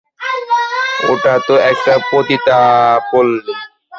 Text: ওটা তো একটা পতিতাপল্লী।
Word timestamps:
ওটা 1.03 1.33
তো 1.47 1.53
একটা 1.69 1.93
পতিতাপল্লী। 2.09 3.53